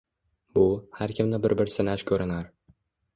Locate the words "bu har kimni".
0.57-1.39